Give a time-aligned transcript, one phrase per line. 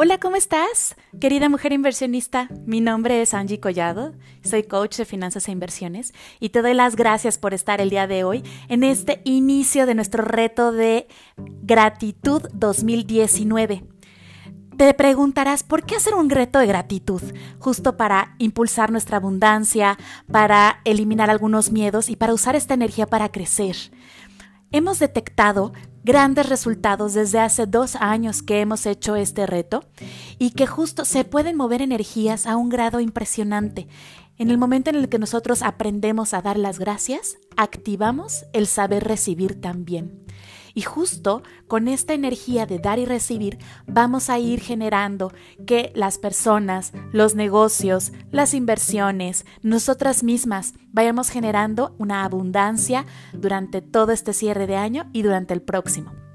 [0.00, 0.94] Hola, ¿cómo estás?
[1.20, 4.12] Querida mujer inversionista, mi nombre es Angie Collado,
[4.44, 8.06] soy coach de finanzas e inversiones y te doy las gracias por estar el día
[8.06, 13.82] de hoy en este inicio de nuestro reto de gratitud 2019.
[14.76, 17.20] Te preguntarás, ¿por qué hacer un reto de gratitud?
[17.58, 19.98] Justo para impulsar nuestra abundancia,
[20.30, 23.74] para eliminar algunos miedos y para usar esta energía para crecer.
[24.70, 25.72] Hemos detectado
[26.08, 29.84] grandes resultados desde hace dos años que hemos hecho este reto
[30.38, 33.88] y que justo se pueden mover energías a un grado impresionante.
[34.38, 39.04] En el momento en el que nosotros aprendemos a dar las gracias, activamos el saber
[39.04, 40.24] recibir también.
[40.78, 45.32] Y justo con esta energía de dar y recibir vamos a ir generando
[45.66, 54.12] que las personas, los negocios, las inversiones, nosotras mismas vayamos generando una abundancia durante todo
[54.12, 56.27] este cierre de año y durante el próximo.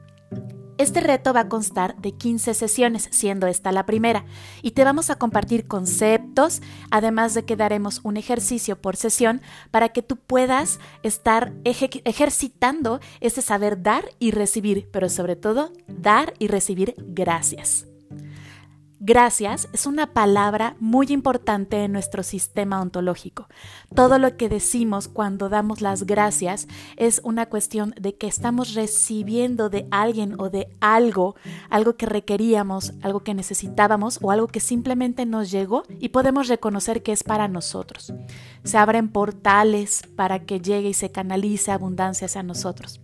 [0.84, 4.26] Este reto va a constar de 15 sesiones, siendo esta la primera,
[4.62, 9.42] y te vamos a compartir conceptos, además de que daremos un ejercicio por sesión
[9.72, 16.34] para que tú puedas estar ejercitando ese saber dar y recibir, pero sobre todo dar
[16.38, 17.88] y recibir gracias.
[19.06, 23.50] Gracias es una palabra muy importante en nuestro sistema ontológico.
[23.94, 29.70] Todo lo que decimos cuando damos las gracias es una cuestión de que estamos recibiendo
[29.70, 31.36] de alguien o de algo,
[31.70, 37.04] algo que requeríamos, algo que necesitábamos o algo que simplemente nos llegó y podemos reconocer
[37.04, 38.14] que es para nosotros.
[38.64, 43.02] Se abren portales para que llegue y se canalice abundancia hacia nosotros.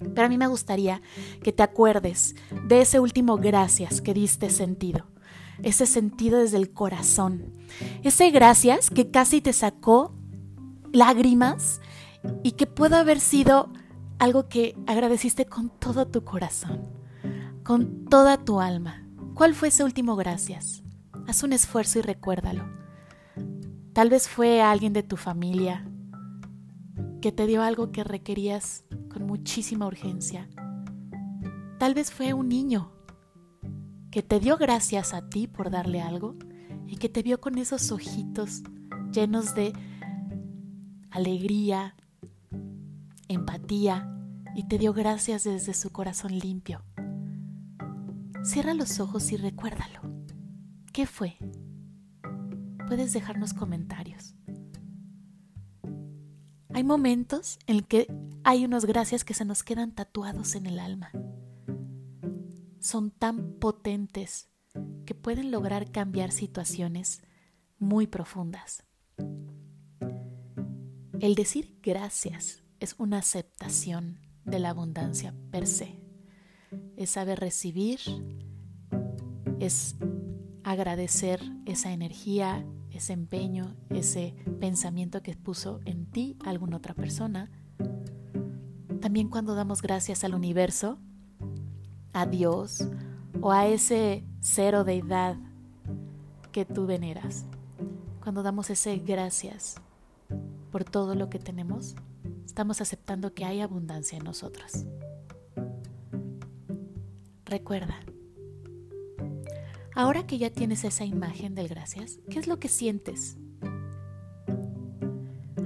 [0.00, 1.00] Pero a mí me gustaría
[1.42, 2.34] que te acuerdes
[2.66, 5.09] de ese último gracias que diste sentido
[5.62, 7.52] ese sentido desde el corazón.
[8.02, 10.14] Ese gracias que casi te sacó
[10.92, 11.80] lágrimas
[12.42, 13.72] y que pudo haber sido
[14.18, 16.88] algo que agradeciste con todo tu corazón,
[17.64, 19.06] con toda tu alma.
[19.34, 20.82] ¿Cuál fue ese último gracias?
[21.26, 22.64] Haz un esfuerzo y recuérdalo.
[23.92, 25.86] Tal vez fue alguien de tu familia
[27.20, 30.48] que te dio algo que requerías con muchísima urgencia.
[31.78, 32.92] Tal vez fue un niño
[34.10, 36.36] que te dio gracias a ti por darle algo
[36.86, 38.62] y que te vio con esos ojitos
[39.12, 39.72] llenos de
[41.10, 41.94] alegría,
[43.28, 44.12] empatía
[44.56, 46.82] y te dio gracias desde su corazón limpio.
[48.42, 50.00] Cierra los ojos y recuérdalo.
[50.92, 51.36] ¿Qué fue?
[52.88, 54.34] Puedes dejarnos comentarios.
[56.74, 58.08] Hay momentos en que
[58.42, 61.12] hay unos gracias que se nos quedan tatuados en el alma
[62.80, 64.48] son tan potentes
[65.04, 67.22] que pueden lograr cambiar situaciones
[67.78, 68.84] muy profundas.
[71.20, 76.00] El decir gracias es una aceptación de la abundancia per se.
[76.96, 78.00] Es saber recibir,
[79.58, 79.96] es
[80.64, 87.50] agradecer esa energía, ese empeño, ese pensamiento que puso en ti alguna otra persona.
[89.00, 90.98] También cuando damos gracias al universo,
[92.12, 92.88] a Dios
[93.40, 95.36] o a ese cero deidad
[96.52, 97.44] que tú veneras.
[98.22, 99.76] Cuando damos ese gracias
[100.70, 101.94] por todo lo que tenemos,
[102.44, 104.84] estamos aceptando que hay abundancia en nosotros.
[107.44, 107.98] Recuerda,
[109.94, 113.36] ahora que ya tienes esa imagen del gracias, ¿qué es lo que sientes?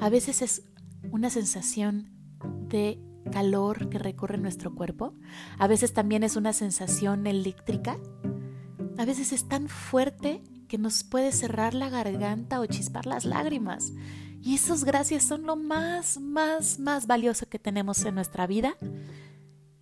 [0.01, 0.63] A veces es
[1.11, 2.11] una sensación
[2.69, 2.99] de
[3.31, 5.15] calor que recorre nuestro cuerpo.
[5.59, 7.99] A veces también es una sensación eléctrica.
[8.99, 13.93] A veces es tan fuerte que nos puede cerrar la garganta o chispar las lágrimas.
[14.43, 18.77] Y esos gracias son lo más, más, más valioso que tenemos en nuestra vida.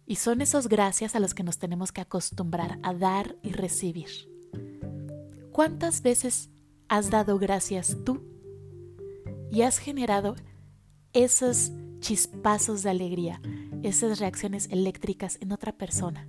[0.07, 4.09] Y son esos gracias a los que nos tenemos que acostumbrar a dar y recibir.
[5.53, 6.51] ¿Cuántas veces
[6.89, 8.23] has dado gracias tú?
[9.51, 10.37] Y has generado
[11.13, 13.41] esos chispazos de alegría,
[13.85, 16.29] esas reacciones eléctricas en otra persona.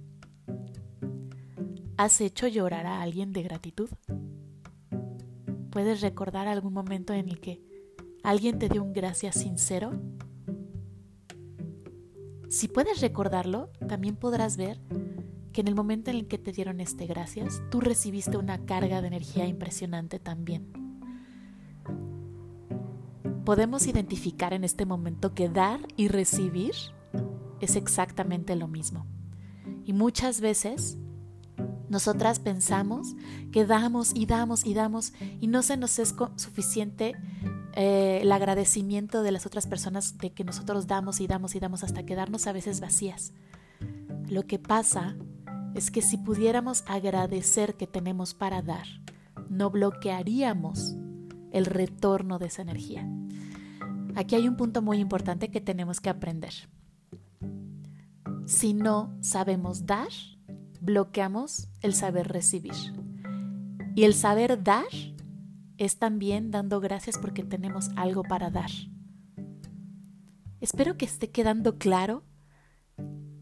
[1.98, 3.90] ¿Has hecho llorar a alguien de gratitud?
[5.72, 7.60] ¿Puedes recordar algún momento en el que
[8.22, 10.00] alguien te dio un gracias sincero?
[12.50, 14.80] Si puedes recordarlo, también podrás ver
[15.54, 19.02] que en el momento en el que te dieron este gracias, tú recibiste una carga
[19.02, 20.83] de energía impresionante también
[23.44, 26.74] podemos identificar en este momento que dar y recibir
[27.60, 29.06] es exactamente lo mismo.
[29.86, 30.98] Y muchas veces
[31.90, 33.16] nosotras pensamos
[33.52, 37.14] que damos y damos y damos y no se nos es suficiente
[37.76, 41.84] eh, el agradecimiento de las otras personas de que nosotros damos y damos y damos
[41.84, 43.34] hasta quedarnos a veces vacías.
[44.28, 45.16] Lo que pasa
[45.76, 48.88] es que si pudiéramos agradecer que tenemos para dar,
[49.50, 50.96] no bloquearíamos
[51.52, 53.08] el retorno de esa energía.
[54.16, 56.54] Aquí hay un punto muy importante que tenemos que aprender.
[58.46, 60.10] Si no sabemos dar,
[60.82, 62.76] bloqueamos el saber recibir.
[63.96, 64.86] Y el saber dar
[65.78, 68.70] es también dando gracias porque tenemos algo para dar.
[70.62, 72.24] Espero que esté quedando claro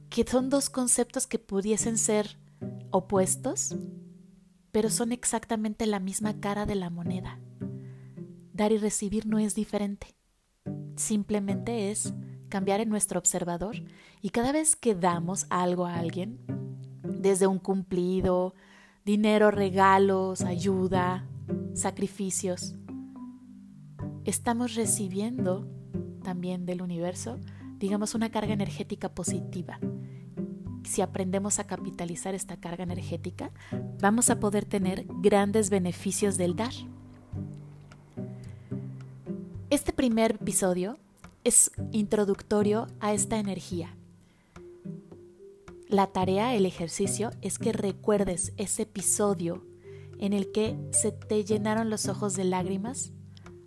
[0.09, 2.37] que son dos conceptos que pudiesen ser
[2.91, 3.75] opuestos,
[4.71, 7.39] pero son exactamente la misma cara de la moneda.
[8.53, 10.15] Dar y recibir no es diferente.
[10.95, 12.13] Simplemente es
[12.49, 13.75] cambiar en nuestro observador
[14.21, 16.39] y cada vez que damos algo a alguien,
[17.03, 18.53] desde un cumplido,
[19.05, 21.27] dinero, regalos, ayuda,
[21.73, 22.75] sacrificios,
[24.25, 25.67] estamos recibiendo
[26.23, 27.39] también del universo,
[27.77, 29.79] digamos, una carga energética positiva.
[30.83, 33.51] Si aprendemos a capitalizar esta carga energética,
[33.99, 36.73] vamos a poder tener grandes beneficios del dar.
[39.71, 40.97] Este primer episodio
[41.45, 43.95] es introductorio a esta energía.
[45.87, 49.65] La tarea, el ejercicio, es que recuerdes ese episodio
[50.19, 53.13] en el que se te llenaron los ojos de lágrimas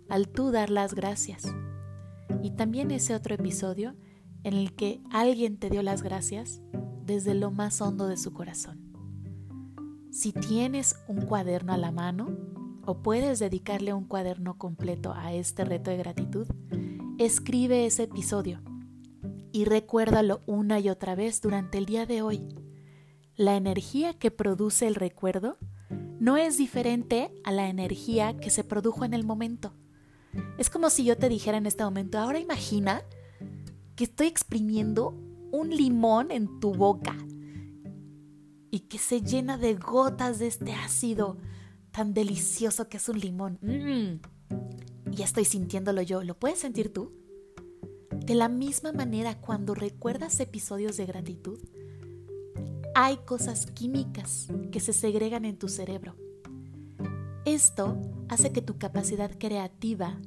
[0.07, 1.51] al tú dar las gracias.
[2.43, 3.95] Y también ese otro episodio
[4.43, 6.61] en el que alguien te dio las gracias
[7.03, 8.93] desde lo más hondo de su corazón.
[10.11, 12.54] Si tienes un cuaderno a la mano
[12.85, 16.47] o puedes dedicarle un cuaderno completo a este reto de gratitud,
[17.17, 18.61] escribe ese episodio
[19.51, 22.55] y recuérdalo una y otra vez durante el día de hoy.
[23.35, 25.57] La energía que produce el recuerdo
[26.19, 29.73] no es diferente a la energía que se produjo en el momento.
[30.57, 33.03] Es como si yo te dijera en este momento, ahora imagina
[33.95, 35.15] que estoy exprimiendo
[35.51, 37.15] un limón en tu boca
[38.71, 41.37] y que se llena de gotas de este ácido
[41.95, 43.57] tan delicioso que es un limón.
[43.61, 45.13] Mm.
[45.15, 46.23] Y estoy sintiéndolo yo.
[46.23, 47.13] ¿Lo puedes sentir tú?
[48.25, 51.57] De la misma manera, cuando recuerdas episodios de gratitud,
[52.95, 56.15] hay cosas químicas que se segregan en tu cerebro.
[57.45, 60.19] Esto hace que tu capacidad creativa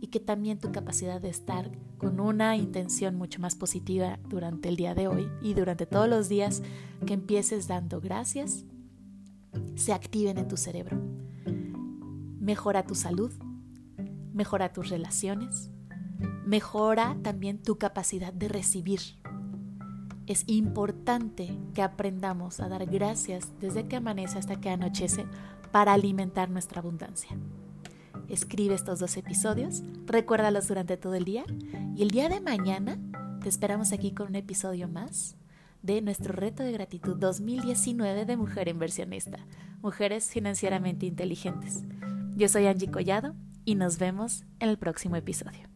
[0.00, 4.76] y que también tu capacidad de estar con una intención mucho más positiva durante el
[4.76, 6.62] día de hoy y durante todos los días
[7.06, 8.64] que empieces dando gracias,
[9.74, 11.00] se activen en tu cerebro.
[12.40, 13.32] Mejora tu salud,
[14.32, 15.70] mejora tus relaciones,
[16.44, 19.00] mejora también tu capacidad de recibir.
[20.26, 25.26] Es importante que aprendamos a dar gracias desde que amanece hasta que anochece
[25.70, 27.36] para alimentar nuestra abundancia.
[28.28, 31.44] Escribe estos dos episodios, recuérdalos durante todo el día
[31.94, 32.98] y el día de mañana
[33.42, 35.36] te esperamos aquí con un episodio más
[35.84, 39.36] de nuestro reto de gratitud 2019 de Mujer Inversionista,
[39.82, 41.82] Mujeres Financieramente Inteligentes.
[42.34, 43.34] Yo soy Angie Collado
[43.66, 45.68] y nos vemos en el próximo episodio.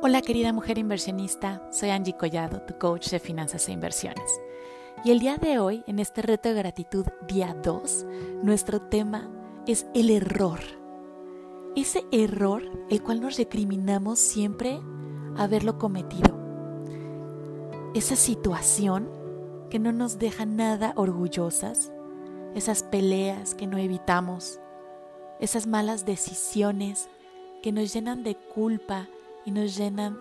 [0.00, 4.40] Hola querida mujer inversionista, soy Angie Collado, tu coach de finanzas e inversiones.
[5.04, 8.06] Y el día de hoy, en este reto de gratitud día 2,
[8.42, 9.30] nuestro tema
[9.66, 10.60] es el error.
[11.76, 14.80] Ese error el cual nos recriminamos siempre
[15.36, 16.36] haberlo cometido.
[17.94, 19.08] Esa situación
[19.70, 21.92] que no nos deja nada orgullosas,
[22.54, 24.60] esas peleas que no evitamos,
[25.40, 27.08] esas malas decisiones
[27.62, 29.08] que nos llenan de culpa,
[29.46, 30.18] y nos llenan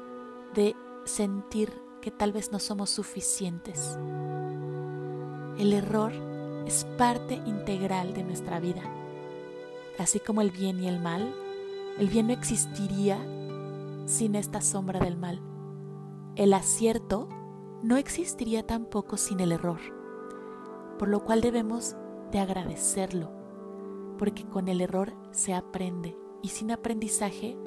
[0.53, 3.97] de sentir que tal vez no somos suficientes.
[5.57, 6.11] El error
[6.65, 8.81] es parte integral de nuestra vida.
[9.97, 11.33] Así como el bien y el mal,
[11.97, 13.17] el bien no existiría
[14.05, 15.41] sin esta sombra del mal.
[16.35, 17.29] El acierto
[17.81, 19.79] no existiría tampoco sin el error,
[20.99, 21.95] por lo cual debemos
[22.31, 23.31] de agradecerlo,
[24.17, 27.57] porque con el error se aprende y sin aprendizaje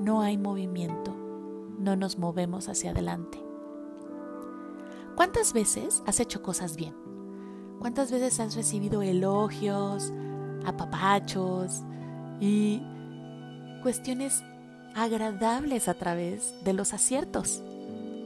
[0.00, 1.14] no hay movimiento,
[1.78, 3.40] no nos movemos hacia adelante.
[5.14, 7.07] ¿Cuántas veces has hecho cosas bien?
[7.78, 10.12] ¿Cuántas veces has recibido elogios,
[10.64, 11.82] apapachos
[12.40, 12.82] y
[13.82, 14.42] cuestiones
[14.94, 17.62] agradables a través de los aciertos?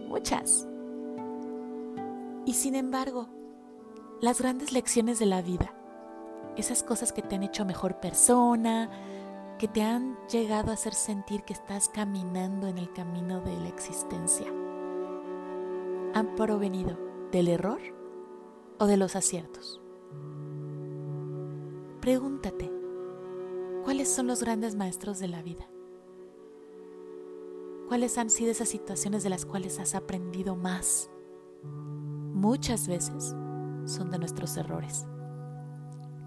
[0.08, 0.66] Muchas.
[2.46, 3.28] Y sin embargo,
[4.20, 5.74] las grandes lecciones de la vida,
[6.56, 8.90] esas cosas que te han hecho mejor persona,
[9.58, 13.68] que te han llegado a hacer sentir que estás caminando en el camino de la
[13.68, 14.46] existencia
[16.14, 16.98] han provenido
[17.30, 17.80] del error
[18.82, 19.80] o de los aciertos.
[22.00, 22.68] Pregúntate,
[23.84, 25.68] ¿Cuáles son los grandes maestros de la vida?
[27.86, 31.10] ¿Cuáles han sido esas situaciones de las cuales has aprendido más?
[31.62, 33.36] Muchas veces
[33.84, 35.06] son de nuestros errores.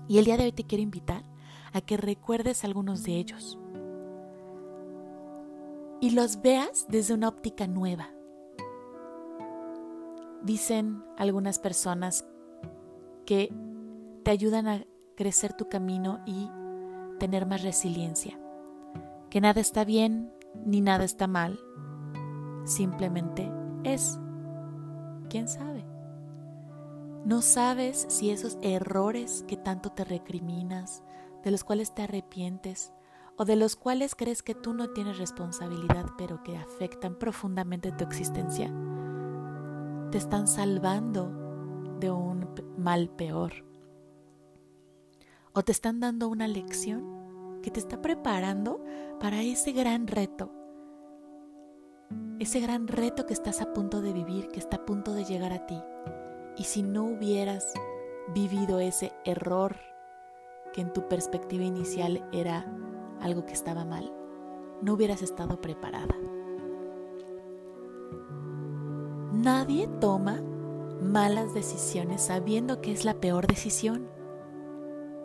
[0.08, 1.26] Y el día de hoy te quiero invitar
[1.74, 3.60] a que recuerdes algunos de ellos
[6.00, 8.12] y los veas desde una óptica nueva.
[10.44, 12.26] Dicen algunas personas
[13.25, 13.53] que
[14.24, 16.50] te ayudan a crecer tu camino y
[17.20, 18.39] tener más resiliencia.
[19.29, 20.32] Que nada está bien
[20.65, 21.60] ni nada está mal.
[22.65, 23.51] Simplemente
[23.84, 24.20] es.
[25.29, 25.86] ¿Quién sabe?
[27.25, 31.03] No sabes si esos errores que tanto te recriminas,
[31.44, 32.94] de los cuales te arrepientes
[33.38, 38.03] o de los cuales crees que tú no tienes responsabilidad pero que afectan profundamente tu
[38.03, 38.72] existencia,
[40.12, 41.45] te están salvando
[42.00, 42.48] de un
[42.78, 43.54] mal peor.
[45.54, 48.84] O te están dando una lección que te está preparando
[49.20, 50.52] para ese gran reto.
[52.40, 55.54] Ese gran reto que estás a punto de vivir, que está a punto de llegar
[55.54, 55.82] a ti.
[56.58, 57.74] Y si no hubieras
[58.34, 59.78] vivido ese error
[60.74, 62.66] que en tu perspectiva inicial era
[63.22, 64.14] algo que estaba mal,
[64.82, 66.16] no hubieras estado preparada.
[69.32, 70.42] Nadie toma
[71.06, 74.10] malas decisiones sabiendo que es la peor decisión.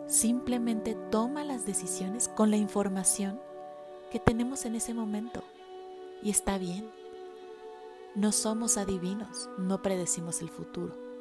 [0.07, 3.39] Simplemente toma las decisiones con la información
[4.11, 5.43] que tenemos en ese momento.
[6.21, 6.89] Y está bien.
[8.15, 11.11] No somos adivinos, no predecimos el futuro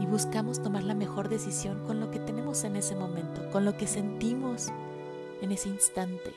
[0.00, 3.76] y buscamos tomar la mejor decisión con lo que tenemos en ese momento, con lo
[3.76, 4.68] que sentimos
[5.40, 6.34] en ese instante,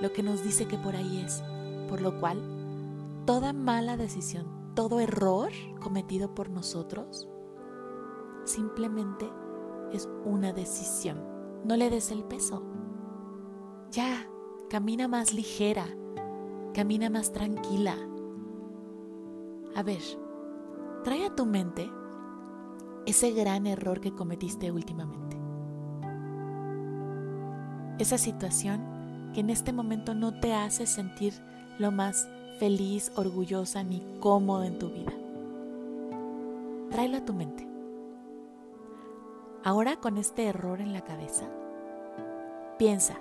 [0.00, 1.42] lo que nos dice que por ahí es,
[1.88, 2.40] por lo cual
[3.24, 7.28] toda mala decisión, todo error cometido por nosotros,
[8.44, 9.28] simplemente
[9.90, 11.24] es una decisión.
[11.64, 12.62] No le des el peso.
[13.90, 14.28] Ya,
[14.68, 15.86] camina más ligera,
[16.74, 17.96] camina más tranquila.
[19.74, 20.02] A ver,
[21.02, 21.90] trae a tu mente
[23.06, 25.38] ese gran error que cometiste últimamente.
[27.98, 31.32] Esa situación que en este momento no te hace sentir
[31.78, 35.12] lo más feliz, orgullosa ni cómoda en tu vida.
[36.90, 37.66] Tráelo a tu mente.
[39.64, 41.44] Ahora con este error en la cabeza,
[42.78, 43.16] piensa,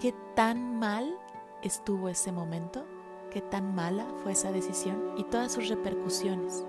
[0.00, 1.10] ¿qué tan mal
[1.62, 2.84] estuvo ese momento?
[3.30, 6.64] ¿Qué tan mala fue esa decisión y todas sus repercusiones?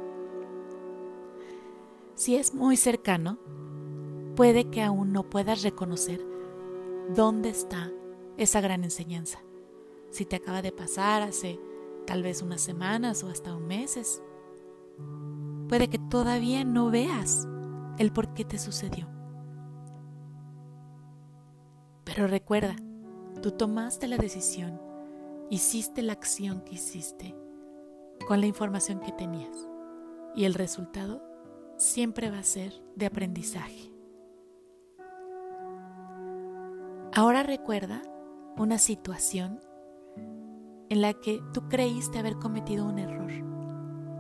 [2.16, 3.38] Si es muy cercano,
[4.36, 6.26] puede que aún no puedas reconocer
[7.14, 7.92] dónde está
[8.38, 9.40] esa gran enseñanza.
[10.10, 11.60] Si te acaba de pasar hace
[12.06, 14.22] tal vez unas semanas o hasta un meses,
[15.68, 17.48] puede que todavía no veas
[17.98, 19.08] el por qué te sucedió.
[22.04, 22.76] Pero recuerda,
[23.42, 24.82] tú tomaste la decisión,
[25.50, 27.36] hiciste la acción que hiciste
[28.28, 29.68] con la información que tenías
[30.36, 31.22] y el resultado
[31.78, 33.92] siempre va a ser de aprendizaje.
[37.14, 38.02] Ahora recuerda
[38.58, 39.60] una situación
[40.90, 43.32] en la que tú creíste haber cometido un error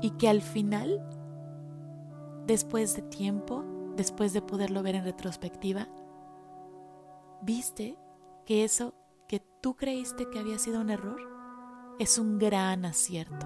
[0.01, 1.01] y que al final,
[2.45, 3.63] después de tiempo,
[3.95, 5.87] después de poderlo ver en retrospectiva,
[7.41, 7.97] viste
[8.45, 8.93] que eso
[9.27, 11.19] que tú creíste que había sido un error
[11.99, 13.45] es un gran acierto.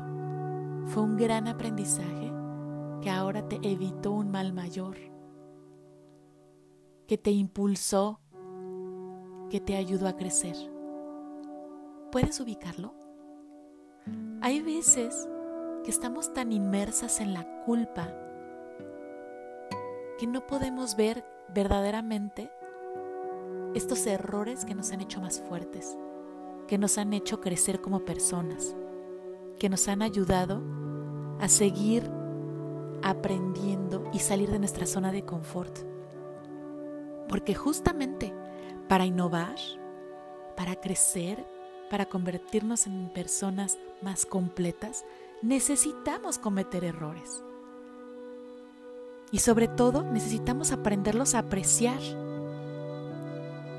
[0.88, 2.32] Fue un gran aprendizaje
[3.02, 4.98] que ahora te evitó un mal mayor,
[7.08, 8.20] que te impulsó,
[9.50, 10.56] que te ayudó a crecer.
[12.12, 13.01] ¿Puedes ubicarlo?
[14.42, 15.28] Hay veces
[15.84, 18.14] que estamos tan inmersas en la culpa
[20.18, 22.52] que no podemos ver verdaderamente
[23.74, 25.98] estos errores que nos han hecho más fuertes,
[26.68, 28.76] que nos han hecho crecer como personas,
[29.58, 30.62] que nos han ayudado
[31.40, 32.04] a seguir
[33.04, 35.80] aprendiendo y salir de nuestra zona de confort.
[37.28, 38.34] Porque justamente
[38.88, 39.56] para innovar,
[40.56, 41.46] para crecer,
[41.90, 45.06] para convertirnos en personas más completas,
[45.42, 47.44] necesitamos cometer errores.
[49.32, 52.00] Y sobre todo necesitamos aprenderlos a apreciar.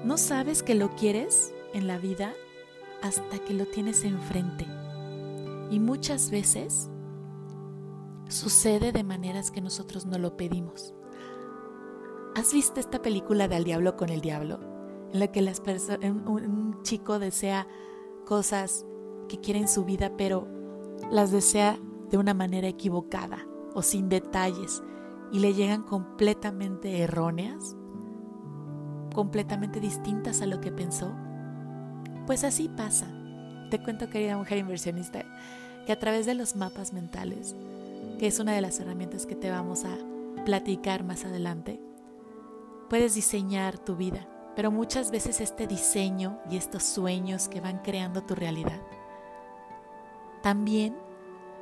[0.04, 2.32] No sabes que lo quieres en la vida
[3.02, 4.66] hasta que lo tienes enfrente.
[5.70, 6.90] Y muchas veces
[8.28, 10.94] sucede de maneras que nosotros no lo pedimos.
[12.34, 14.58] ¿Has visto esta película de Al Diablo con el Diablo?
[15.12, 15.60] En la que las
[16.00, 17.66] un, un chico desea
[18.24, 18.86] cosas
[19.32, 20.46] que quiere en su vida, pero
[21.10, 21.78] las desea
[22.10, 24.82] de una manera equivocada o sin detalles
[25.32, 27.74] y le llegan completamente erróneas.
[29.14, 31.14] completamente distintas a lo que pensó?
[32.26, 33.06] Pues así pasa.
[33.70, 35.24] Te cuento, querida mujer inversionista,
[35.86, 37.54] que a través de los mapas mentales,
[38.18, 39.98] que es una de las herramientas que te vamos a
[40.46, 41.78] platicar más adelante,
[42.88, 48.22] puedes diseñar tu vida, pero muchas veces este diseño y estos sueños que van creando
[48.22, 48.80] tu realidad
[50.42, 50.96] también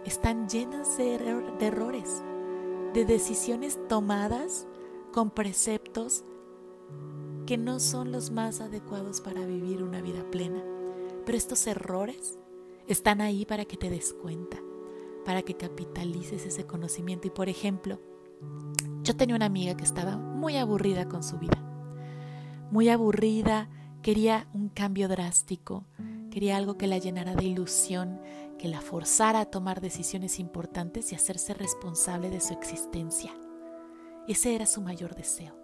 [0.05, 1.15] están llenas de,
[1.61, 2.23] errores,
[2.95, 4.67] de decisiones tomadas
[5.13, 6.25] con preceptos
[7.47, 10.63] que no son los más adecuados para vivir una vida plena.
[11.27, 12.39] Pero estos errores
[12.87, 14.59] están ahí para que te des cuenta,
[15.25, 17.27] para que capitalices ese conocimiento.
[17.27, 18.01] Y por ejemplo,
[19.03, 21.63] yo tenía una amiga que estaba muy aburrida con su vida,
[22.71, 23.69] muy aburrida,
[24.03, 25.85] quería un cambio drástico,
[26.31, 28.21] quería algo que la llenara de ilusión,
[28.61, 33.33] que la forzara a tomar decisiones importantes y hacerse responsable de su existencia.
[34.29, 35.57] Ese era su mayor deseo.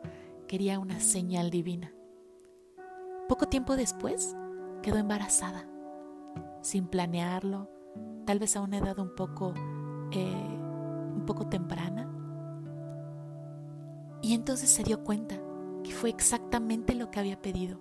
[0.49, 1.93] Quería una señal divina.
[3.29, 4.35] Poco tiempo después
[4.83, 5.69] quedó embarazada,
[6.63, 7.69] sin planearlo,
[8.25, 9.53] tal vez a una edad un poco,
[10.13, 10.59] eh,
[11.15, 12.11] un poco temprana.
[14.23, 15.39] Y entonces se dio cuenta
[15.85, 17.79] que fue exactamente lo que había pedido.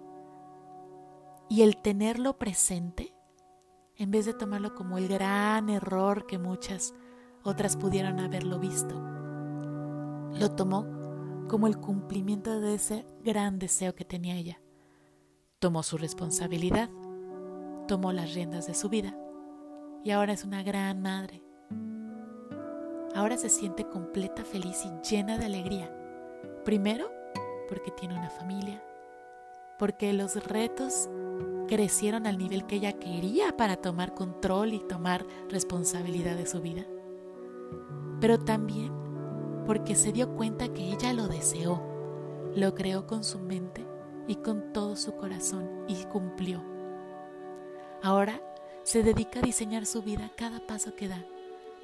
[1.47, 3.14] Y el tenerlo presente
[3.97, 6.93] en vez de tomarlo como el gran error que muchas
[7.43, 8.95] otras pudieron haberlo visto.
[10.33, 10.85] Lo tomó
[11.47, 14.59] como el cumplimiento de ese gran deseo que tenía ella.
[15.59, 16.89] Tomó su responsabilidad,
[17.87, 19.17] tomó las riendas de su vida
[20.03, 21.43] y ahora es una gran madre.
[23.15, 25.89] Ahora se siente completa, feliz y llena de alegría.
[26.65, 27.09] Primero,
[27.69, 28.83] porque tiene una familia,
[29.79, 31.09] porque los retos
[31.67, 36.85] crecieron al nivel que ella quería para tomar control y tomar responsabilidad de su vida.
[38.19, 38.91] Pero también
[39.65, 41.81] porque se dio cuenta que ella lo deseó,
[42.55, 43.85] lo creó con su mente
[44.27, 46.63] y con todo su corazón y cumplió.
[48.01, 48.41] Ahora
[48.83, 51.25] se dedica a diseñar su vida cada paso que da.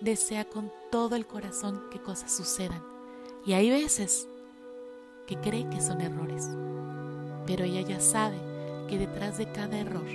[0.02, 2.84] Desea con todo el corazón que cosas sucedan.
[3.46, 4.28] Y hay veces
[5.26, 6.50] que cree que son errores.
[7.48, 8.51] Pero ella ya sabe
[8.92, 10.06] que detrás de cada error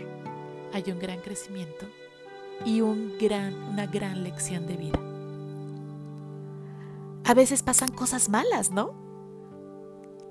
[0.75, 1.87] hay un gran crecimiento
[2.67, 4.99] y un gran, una gran lección de vida.
[7.25, 8.93] A veces pasan cosas malas, ¿no?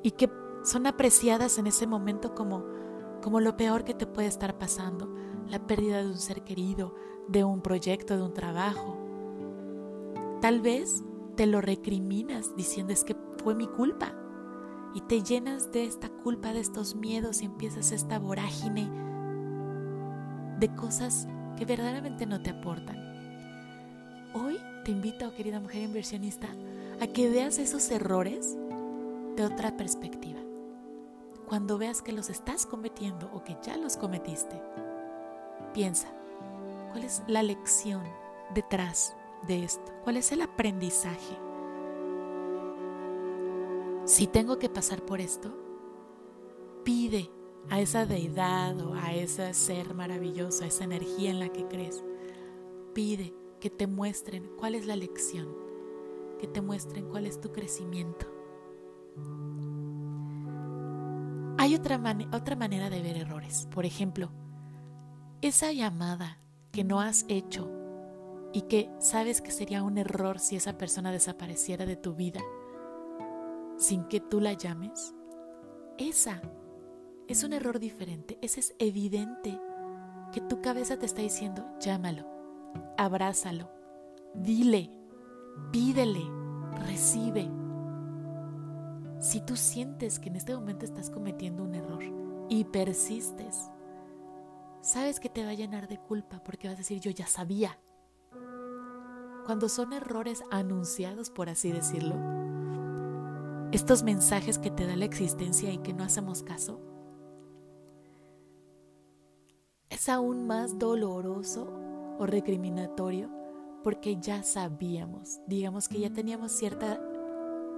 [0.04, 0.30] Y que
[0.64, 2.64] son apreciadas en ese momento como,
[3.24, 5.12] como lo peor que te puede estar pasando,
[5.48, 6.94] la pérdida de un ser querido,
[7.28, 8.96] de un proyecto, de un trabajo.
[10.40, 11.04] Tal vez
[11.36, 14.14] te lo recriminas diciendo es que fue mi culpa
[14.96, 18.90] y te llenas de esta culpa, de estos miedos y empiezas esta vorágine
[20.58, 21.28] de cosas
[21.58, 22.98] que verdaderamente no te aportan.
[24.34, 26.48] Hoy te invito, querida mujer inversionista,
[27.02, 28.58] a que veas esos errores
[29.36, 30.40] de otra perspectiva.
[31.46, 34.62] Cuando veas que los estás cometiendo o que ya los cometiste,
[35.74, 36.08] piensa,
[36.92, 38.02] ¿cuál es la lección
[38.54, 39.14] detrás
[39.46, 39.92] de esto?
[40.06, 41.45] ¿Cuál es el aprendizaje?
[44.06, 45.58] Si tengo que pasar por esto,
[46.84, 47.32] pide
[47.70, 52.04] a esa deidad o a ese ser maravilloso, a esa energía en la que crees,
[52.94, 55.48] pide que te muestren cuál es la lección,
[56.40, 58.28] que te muestren cuál es tu crecimiento.
[61.58, 62.00] Hay otra,
[62.32, 63.68] otra manera de ver errores.
[63.72, 64.30] Por ejemplo,
[65.42, 66.38] esa llamada
[66.72, 67.72] que no has hecho
[68.54, 72.42] y que sabes que sería un error si esa persona desapareciera de tu vida
[73.78, 75.14] sin que tú la llames,
[75.98, 76.42] esa
[77.28, 78.38] es un error diferente.
[78.42, 79.60] Ese es evidente
[80.32, 82.26] que tu cabeza te está diciendo, llámalo,
[82.98, 83.70] abrázalo,
[84.34, 84.92] dile,
[85.72, 86.24] pídele,
[86.86, 87.50] recibe.
[89.20, 92.04] Si tú sientes que en este momento estás cometiendo un error
[92.50, 93.72] y persistes,
[94.82, 97.80] sabes que te va a llenar de culpa porque vas a decir, yo ya sabía.
[99.46, 102.16] Cuando son errores anunciados, por así decirlo,
[103.76, 106.80] estos mensajes que te da la existencia y que no hacemos caso,
[109.90, 111.68] es aún más doloroso
[112.18, 113.30] o recriminatorio
[113.84, 117.02] porque ya sabíamos, digamos que ya teníamos cierta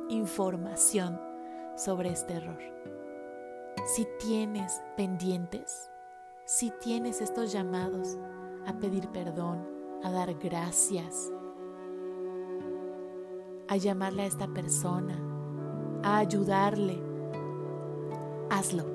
[0.09, 1.19] información
[1.75, 2.59] sobre este error.
[3.95, 5.89] Si tienes pendientes,
[6.45, 8.19] si tienes estos llamados
[8.67, 9.67] a pedir perdón,
[10.03, 11.31] a dar gracias,
[13.67, 15.36] a llamarle a esta persona,
[16.07, 16.97] a ayudarle,
[18.49, 18.85] hazlo.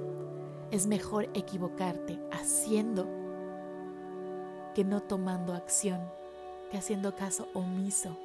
[0.71, 3.07] Es mejor equivocarte haciendo
[4.75, 6.01] que no tomando acción,
[6.71, 8.17] que haciendo caso omiso.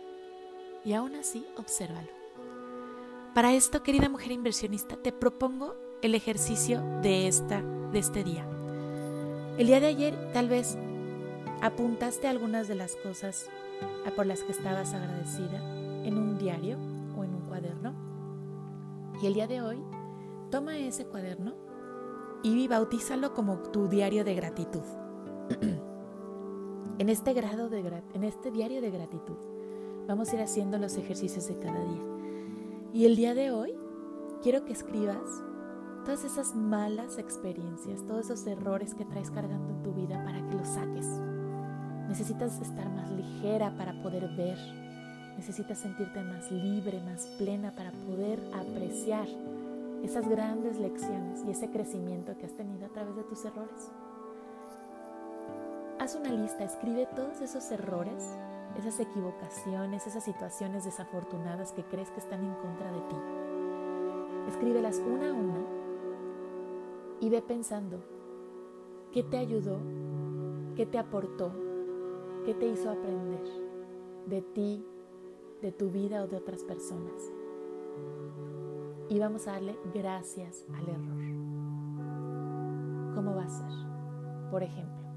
[0.86, 2.08] Y aún así, obsérvalo.
[3.36, 8.48] Para esto, querida mujer inversionista, te propongo el ejercicio de, esta, de este día.
[9.58, 10.78] El día de ayer tal vez
[11.62, 13.50] apuntaste algunas de las cosas
[14.16, 15.62] por las que estabas agradecida
[16.06, 16.78] en un diario
[17.18, 18.07] o en un cuaderno.
[19.22, 19.84] Y el día de hoy,
[20.52, 21.56] toma ese cuaderno
[22.44, 24.84] y bautízalo como tu diario de gratitud.
[27.00, 29.38] en, este grado de, en este diario de gratitud
[30.08, 32.02] vamos a ir haciendo los ejercicios de cada día.
[32.94, 33.74] Y el día de hoy
[34.42, 35.44] quiero que escribas
[36.06, 40.56] todas esas malas experiencias, todos esos errores que traes cargando en tu vida para que
[40.56, 41.08] los saques.
[42.08, 44.58] Necesitas estar más ligera para poder ver.
[45.38, 49.28] Necesitas sentirte más libre, más plena para poder apreciar
[50.04, 53.92] esas grandes lecciones y ese crecimiento que has tenido a través de tus errores.
[56.00, 58.36] Haz una lista, escribe todos esos errores,
[58.78, 63.16] esas equivocaciones, esas situaciones desafortunadas que crees que están en contra de ti.
[64.50, 65.66] Escríbelas una a una
[67.20, 68.00] y ve pensando
[69.12, 69.80] qué te ayudó,
[70.76, 71.52] qué te aportó,
[72.46, 73.42] qué te hizo aprender
[74.28, 74.86] de ti,
[75.62, 77.32] de tu vida o de otras personas
[79.10, 81.24] y vamos a darle gracias al error.
[83.16, 84.52] ¿Cómo va a ser?
[84.52, 85.08] Por ejemplo,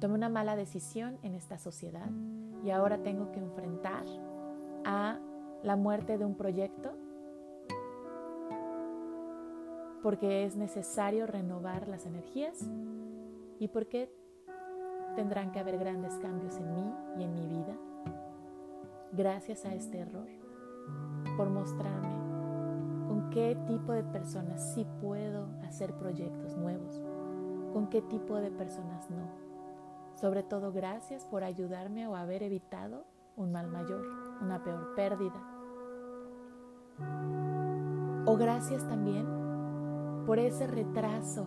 [0.00, 2.10] tomé una mala decisión en esta sociedad
[2.64, 4.04] y ahora tengo que enfrentar
[4.84, 5.18] a
[5.62, 6.96] la muerte de un proyecto
[10.02, 12.70] porque es necesario renovar las energías
[13.58, 14.12] y porque
[15.16, 16.45] tendrán que haber grandes cambios
[19.16, 20.28] gracias a este error
[21.36, 22.16] por mostrarme
[23.08, 27.00] con qué tipo de personas sí puedo hacer proyectos nuevos,
[27.72, 29.28] con qué tipo de personas no.
[30.14, 33.04] Sobre todo gracias por ayudarme o haber evitado
[33.36, 34.04] un mal mayor,
[34.40, 35.42] una peor pérdida.
[38.26, 39.26] O gracias también
[40.26, 41.46] por ese retraso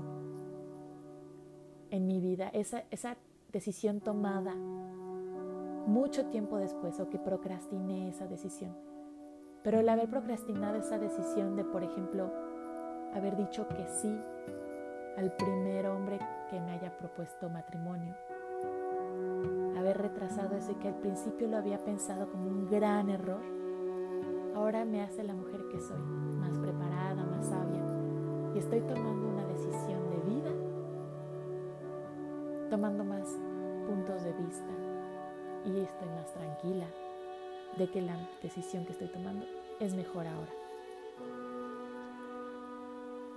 [1.91, 3.17] en mi vida, esa, esa
[3.51, 4.55] decisión tomada
[5.89, 8.75] mucho tiempo después o que procrastiné esa decisión.
[9.63, 12.31] Pero el haber procrastinado esa decisión de, por ejemplo,
[13.13, 14.21] haber dicho que sí
[15.17, 18.15] al primer hombre que me haya propuesto matrimonio,
[19.77, 23.41] haber retrasado eso que al principio lo había pensado como un gran error,
[24.55, 27.83] ahora me hace la mujer que soy, más preparada, más sabia,
[28.53, 30.51] y estoy tomando una decisión de vida,
[32.69, 33.27] tomando más
[33.87, 34.88] puntos de vista
[35.65, 36.87] y estoy más tranquila,
[37.77, 39.45] de que la decisión que estoy tomando
[39.79, 40.51] es mejor ahora.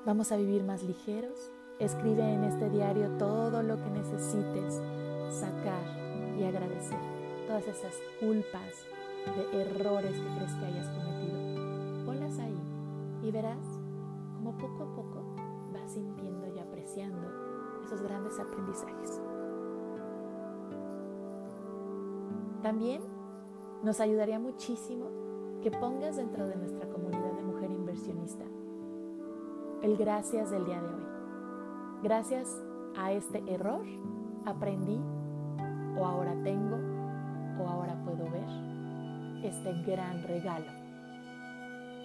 [0.04, 1.52] Vamos a vivir más ligeros.
[1.78, 4.80] Escribe en este diario todo lo que necesites
[5.30, 5.82] sacar
[6.38, 6.98] y agradecer.
[7.46, 8.84] Todas esas culpas
[9.36, 12.04] de errores que crees que hayas cometido.
[12.04, 12.60] Ponlas ahí
[13.22, 13.64] y verás
[14.34, 15.22] como poco a poco
[15.72, 17.28] vas sintiendo y apreciando
[17.84, 19.20] esos grandes aprendizajes.
[22.62, 23.02] También
[23.82, 25.06] nos ayudaría muchísimo
[25.62, 28.44] que pongas dentro de nuestra comunidad de mujer inversionista
[29.82, 31.06] el gracias del día de hoy.
[32.04, 32.48] Gracias
[32.96, 33.84] a este error
[34.46, 35.00] aprendí
[35.98, 36.76] o ahora tengo
[37.60, 40.66] o ahora puedo ver este gran regalo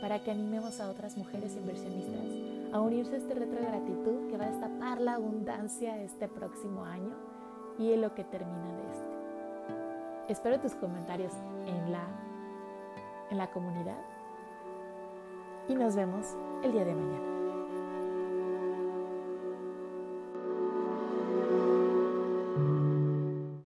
[0.01, 4.37] para que animemos a otras mujeres inversionistas a unirse a este retro de gratitud que
[4.37, 7.15] va a destapar la abundancia este próximo año
[7.77, 9.06] y en lo que termina de este.
[10.27, 11.31] Espero tus comentarios
[11.65, 12.05] en la,
[13.29, 13.97] en la comunidad
[15.69, 17.36] y nos vemos el día de mañana.